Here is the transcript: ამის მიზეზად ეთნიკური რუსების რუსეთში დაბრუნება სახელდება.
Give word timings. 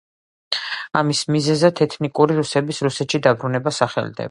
ამის 1.01 1.21
მიზეზად 1.35 1.83
ეთნიკური 1.87 2.39
რუსების 2.39 2.83
რუსეთში 2.89 3.25
დაბრუნება 3.29 3.79
სახელდება. 3.83 4.19